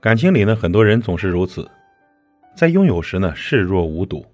[0.00, 1.70] 感情里呢，很多人总是如此，
[2.54, 4.24] 在拥有时呢视若无睹，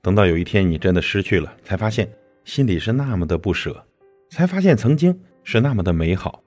[0.00, 2.08] 等到有一天你真的失去了，才发现
[2.44, 3.84] 心里是那么的不舍，
[4.30, 6.40] 才发现曾经是那么的美好。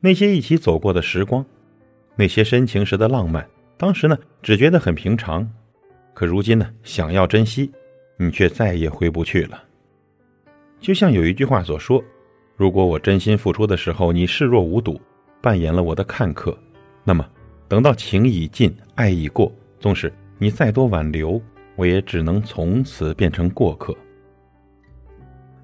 [0.00, 1.46] 那些一起走过的时光，
[2.16, 5.48] 那些深情时的浪漫，当时呢只觉得很平常，
[6.12, 7.70] 可如今呢想要珍惜，
[8.16, 9.62] 你却再也回不去了。
[10.80, 12.02] 就像有一句话所说。
[12.56, 15.00] 如果我真心付出的时候，你视若无睹，
[15.40, 16.58] 扮演了我的看客，
[17.08, 17.26] 那么
[17.68, 21.40] 等到情已尽，爱已过，纵使你再多挽留，
[21.74, 23.96] 我也只能从此变成过客。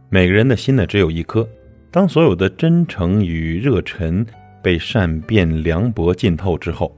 [0.08, 1.46] 每个人的心呢，只有一颗。
[1.90, 4.24] 当所有的真诚与热忱
[4.62, 6.96] 被善变凉薄浸透之后，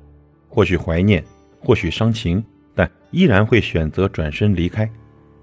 [0.49, 1.25] 或许怀念，
[1.59, 2.41] 或许伤情，
[2.73, 4.89] 但依然会选择转身离开，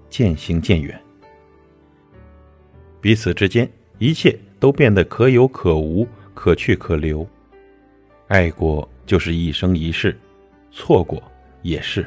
[0.08, 0.98] 渐行渐远。
[3.02, 3.70] 彼此之间。
[3.98, 7.28] 一切都变得可有可无，可去可留。
[8.28, 10.18] 爱过就是一生一世，
[10.70, 11.22] 错过
[11.62, 12.06] 也是。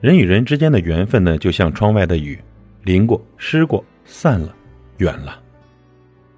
[0.00, 2.38] 人与人之间的缘分呢，就像窗外的雨，
[2.82, 4.54] 淋过、湿过、散了、
[4.98, 5.40] 远了，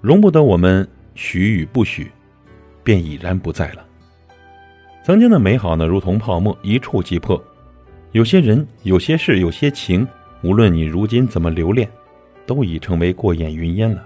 [0.01, 2.11] 容不得我们许与不许，
[2.83, 3.85] 便已然不在了。
[5.03, 7.41] 曾经的美好呢，如同泡沫，一触即破。
[8.11, 10.07] 有些人、有些事、有些情，
[10.41, 11.89] 无论你如今怎么留恋。
[12.49, 14.03] 都已成为过眼云烟了。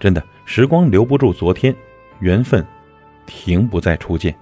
[0.00, 1.76] 真的，时光留不住昨天，
[2.22, 2.64] 缘分
[3.26, 4.32] 停不再初见。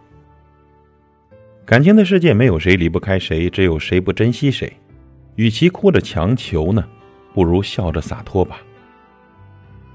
[1.65, 4.71] 感情的世界没有谁离不开谁，只有谁不珍惜谁。
[5.37, 6.85] 与其哭着强求呢，
[7.33, 8.61] 不如笑着洒脱吧。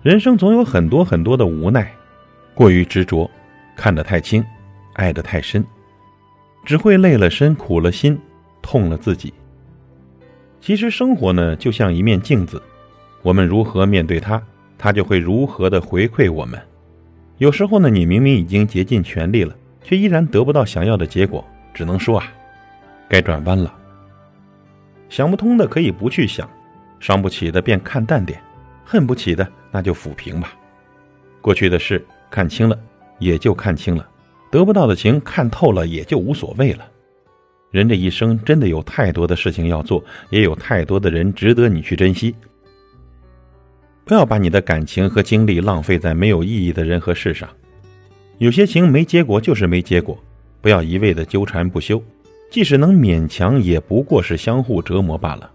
[0.01, 1.93] 人生总有很多很多的无奈，
[2.55, 3.29] 过于执着，
[3.75, 4.43] 看得太轻，
[4.93, 5.63] 爱得太深，
[6.63, 8.19] 只会累了身，苦了心，
[8.63, 9.31] 痛了自己。
[10.59, 12.59] 其实生活呢，就像一面镜子，
[13.21, 14.41] 我们如何面对它，
[14.75, 16.59] 它就会如何的回馈我们。
[17.37, 19.53] 有时候呢，你明明已经竭尽全力了，
[19.83, 22.31] 却依然得不到想要的结果，只能说啊，
[23.09, 23.73] 该转弯了。
[25.09, 26.49] 想不通的可以不去想，
[26.99, 28.41] 伤不起的便看淡点，
[28.85, 30.53] 恨不起的那就抚平吧。
[31.41, 32.79] 过去的事看清了，
[33.19, 34.03] 也就看清了；
[34.49, 36.87] 得不到的情看透了，也就无所谓了。
[37.69, 42.33] 人这一生真的有太多的事情要做，也有太多的人值得你去珍惜。
[44.05, 47.49] 不要把你的感情和精力浪费在没有意义的人和事上。
[48.37, 50.17] 有些情没结果就是没结果，
[50.61, 52.01] 不要一味的纠缠不休。
[52.51, 55.49] 即使能勉强，也不过是相互折磨罢了。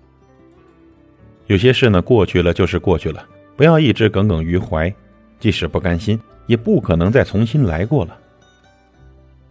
[1.46, 3.24] 有些事呢，过去了就是过去了，
[3.56, 4.92] 不要一直耿耿于怀。
[5.38, 8.18] 即使不甘心，也不可能再重新来过了。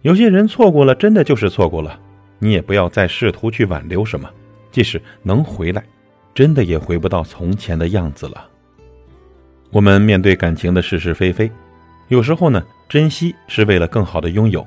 [0.02, 1.98] 有些人错过了，真的就是错过了。
[2.38, 4.30] 你也不要再试图去挽留什么，
[4.70, 5.82] 即使能回来，
[6.34, 8.49] 真的也回不到从前的样子了。
[9.70, 11.50] 我们面对感情的是是非非，
[12.08, 14.66] 有时候呢，珍惜是为了更好的拥有，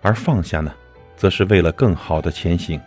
[0.00, 0.72] 而放下呢，
[1.16, 2.80] 则是为了更好的前行。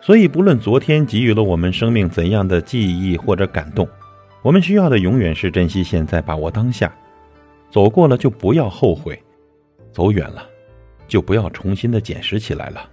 [0.00, 3.88] 所以，不论昨天给予了我们生命怎样的记忆或者感动，
[4.42, 6.92] 我们需要的永远是珍惜现在，把握当下。
[7.70, 9.20] 走过了就不要后悔，
[9.92, 10.46] 走远了。
[11.08, 12.86] 就不要重新的捡拾起来了。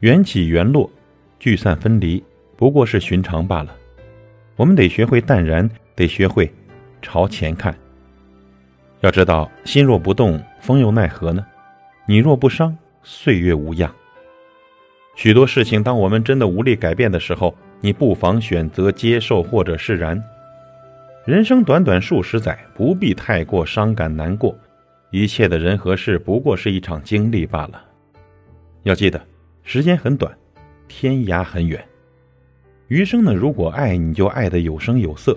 [0.00, 0.90] 缘起缘落，
[1.38, 2.24] 聚散分离，
[2.56, 3.76] 不过是寻常罢了。
[4.58, 6.52] 我们得学会淡然，得学会
[7.00, 7.72] 朝前看。
[9.02, 11.46] 要知道，心若不动，风又奈何呢？
[12.06, 13.88] 你若不伤，岁月无恙。
[15.14, 20.20] 许多事情，当我们真的无力改变的时候，你不妨选择接受或者释然。
[21.24, 24.58] 人生短短数十载，不必太过伤感难过。
[25.12, 27.80] 一切的人和事不过是一场经历罢了。
[28.82, 29.24] 要记得，
[29.62, 30.36] 时间很短，
[30.88, 31.80] 天涯很远。
[32.88, 35.34] 余生呢，如果爱你就爱得有声有色；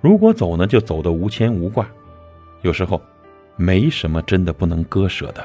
[0.00, 1.88] 如果走呢，就走得无牵无挂。
[2.62, 3.00] 有时候，
[3.56, 5.44] 没什么真的不能割舍的。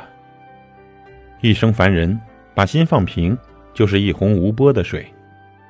[1.41, 2.19] 一生凡人，
[2.53, 3.37] 把心放平，
[3.73, 5.03] 就是一泓无波的水；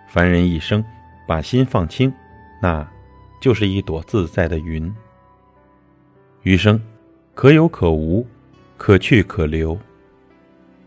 [0.09, 0.83] 凡人一生，
[1.27, 2.13] 把心放轻，
[2.61, 2.85] 那
[3.41, 4.93] 就是一朵自在的云。
[6.43, 6.81] 余生。
[7.33, 8.27] 可有可无，
[8.77, 9.75] 可去可留。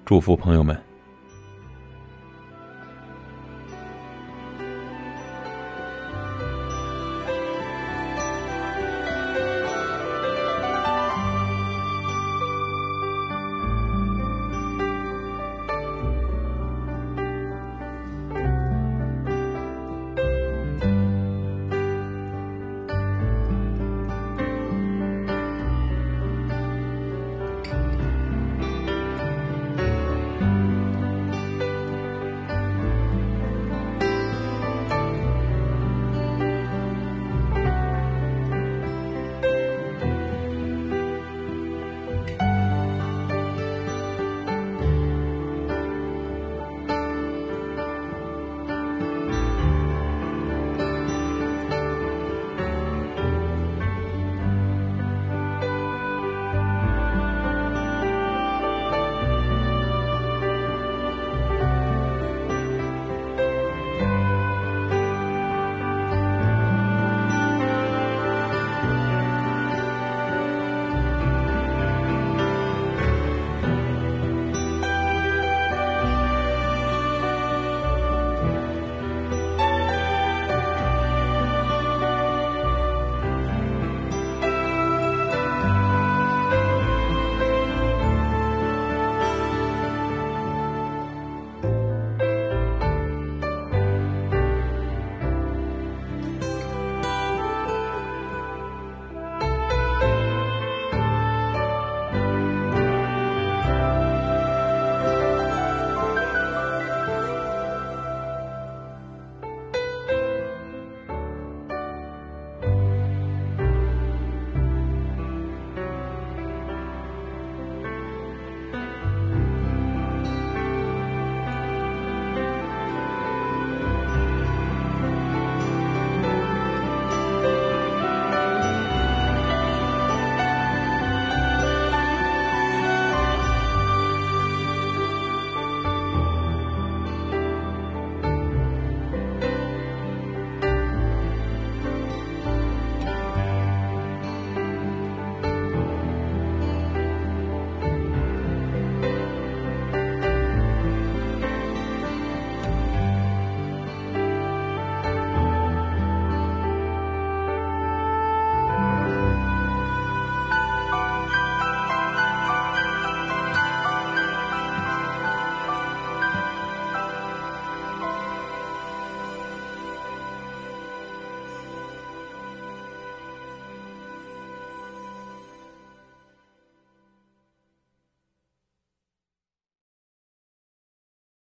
[0.04, 0.78] 祝福朋友们。